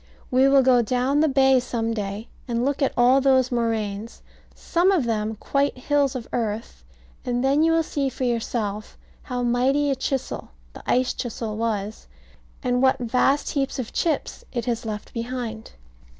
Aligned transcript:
We 0.31 0.47
will 0.47 0.63
go 0.63 0.81
down 0.81 1.19
the 1.19 1.27
bay 1.27 1.59
some 1.59 1.93
day 1.93 2.27
and 2.47 2.65
look 2.65 2.81
at 2.81 2.95
those 2.95 3.51
moraines, 3.51 4.23
some 4.55 4.91
of 4.91 5.03
them 5.03 5.35
quite 5.35 5.77
hills 5.77 6.15
of 6.15 6.27
earth, 6.33 6.83
and 7.23 7.43
then 7.43 7.61
you 7.61 7.73
will 7.73 7.83
see 7.83 8.09
for 8.09 8.23
yourself 8.23 8.97
how 9.21 9.43
mighty 9.43 9.91
a 9.91 9.95
chisel 9.95 10.49
the 10.73 10.81
ice 10.87 11.13
chisel 11.13 11.55
was, 11.55 12.07
and 12.63 12.81
what 12.81 12.97
vast 12.97 13.51
heaps 13.51 13.77
of 13.77 13.93
chips 13.93 14.43
it 14.51 14.65
has 14.65 14.87
left 14.87 15.13
behind. 15.13 15.73